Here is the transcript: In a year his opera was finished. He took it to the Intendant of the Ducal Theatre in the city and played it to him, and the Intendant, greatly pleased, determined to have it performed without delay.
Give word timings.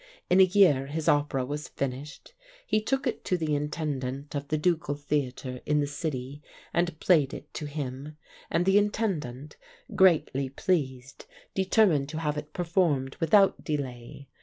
In 0.31 0.39
a 0.39 0.45
year 0.45 0.87
his 0.87 1.07
opera 1.07 1.45
was 1.45 1.67
finished. 1.67 2.33
He 2.65 2.81
took 2.81 3.05
it 3.05 3.23
to 3.25 3.37
the 3.37 3.53
Intendant 3.53 4.33
of 4.33 4.47
the 4.47 4.57
Ducal 4.57 4.95
Theatre 4.95 5.61
in 5.63 5.79
the 5.79 5.85
city 5.85 6.41
and 6.73 6.99
played 6.99 7.35
it 7.35 7.53
to 7.53 7.67
him, 7.67 8.17
and 8.49 8.65
the 8.65 8.79
Intendant, 8.79 9.57
greatly 9.95 10.49
pleased, 10.49 11.27
determined 11.53 12.09
to 12.09 12.17
have 12.17 12.35
it 12.35 12.51
performed 12.51 13.15
without 13.19 13.63
delay. 13.63 14.27